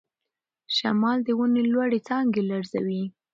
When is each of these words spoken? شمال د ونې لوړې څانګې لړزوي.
شمال 0.75 1.17
د 1.23 1.29
ونې 1.37 1.63
لوړې 1.73 1.99
څانګې 2.07 2.41
لړزوي. 2.49 3.03